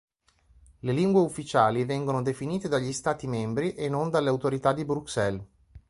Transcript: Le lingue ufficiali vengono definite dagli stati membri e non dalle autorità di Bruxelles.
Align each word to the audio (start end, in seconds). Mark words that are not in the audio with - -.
Le 0.79 0.91
lingue 0.93 1.19
ufficiali 1.21 1.85
vengono 1.85 2.23
definite 2.23 2.67
dagli 2.67 2.91
stati 2.91 3.27
membri 3.27 3.75
e 3.75 3.87
non 3.87 4.09
dalle 4.09 4.29
autorità 4.29 4.73
di 4.73 4.83
Bruxelles. 4.83 5.43